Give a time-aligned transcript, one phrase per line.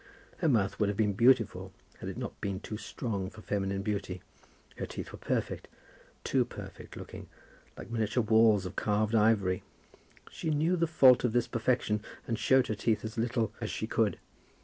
[0.37, 4.23] Her mouth would have been beautiful had it not been too strong for feminine beauty.
[4.77, 5.67] Her teeth were perfect,
[6.23, 7.29] too perfect, looking
[7.77, 9.61] like miniature walls of carved ivory.
[10.31, 13.85] She knew the fault of this perfection, and shewed her teeth as little as she
[13.85, 14.17] could.